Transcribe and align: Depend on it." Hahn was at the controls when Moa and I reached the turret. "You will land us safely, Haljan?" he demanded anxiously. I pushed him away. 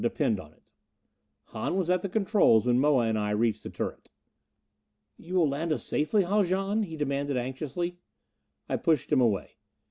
Depend 0.03 0.39
on 0.39 0.51
it." 0.53 0.71
Hahn 1.49 1.77
was 1.77 1.87
at 1.87 2.01
the 2.01 2.09
controls 2.09 2.65
when 2.65 2.79
Moa 2.79 3.05
and 3.05 3.19
I 3.19 3.29
reached 3.29 3.61
the 3.61 3.69
turret. 3.69 4.09
"You 5.15 5.35
will 5.35 5.47
land 5.47 5.71
us 5.71 5.83
safely, 5.85 6.23
Haljan?" 6.23 6.81
he 6.81 6.95
demanded 6.97 7.37
anxiously. 7.37 7.99
I 8.67 8.77
pushed 8.77 9.11
him 9.11 9.21
away. 9.21 9.57